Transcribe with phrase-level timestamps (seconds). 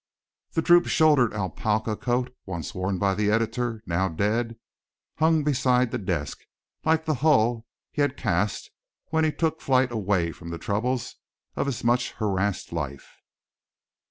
[0.53, 4.57] The droop shouldered alpaca coat once worn by the editor now dead,
[5.19, 6.39] hung beside the desk,
[6.83, 8.71] like the hull he had cast
[9.09, 11.17] when he took flight away from the troubles
[11.55, 13.17] of his much harassed life.